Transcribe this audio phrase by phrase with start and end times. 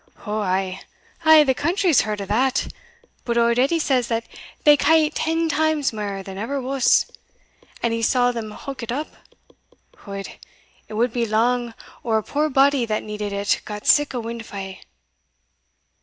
[0.25, 0.79] "Ou ay
[1.27, 2.73] a' the country's heard o' that;
[3.23, 4.25] but auld Edie says that
[4.63, 7.17] they ca' it ten times mair than ever was o't,
[7.83, 9.09] and he saw them howk it up.
[10.07, 10.27] Od,
[10.87, 14.79] it would be lang or a puir body that needed it got sic a windfa'."